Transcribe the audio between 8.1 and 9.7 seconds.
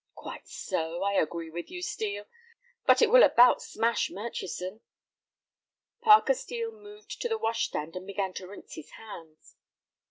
to rinse his hands.